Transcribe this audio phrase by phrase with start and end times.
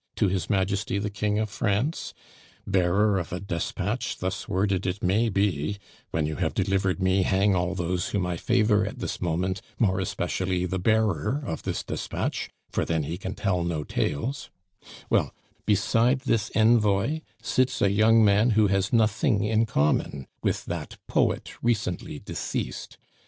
[0.15, 2.15] to his Majesty the King of France,
[2.65, 5.77] bearer of a despatch thus worded it may be
[6.09, 9.99] 'When you have delivered me, hang all those whom I favor at this moment, more
[9.99, 14.49] especially the bearer of this despatch, for then he can tell no tales'
[15.11, 15.35] well,
[15.67, 21.51] beside this envoy sits a young man who has nothing in common with that poet
[21.61, 22.97] recently deceased.